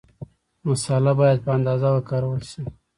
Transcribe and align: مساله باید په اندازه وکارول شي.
مساله 0.67 1.11
باید 1.19 1.39
په 1.45 1.49
اندازه 1.57 1.87
وکارول 1.91 2.41
شي. 2.49 2.61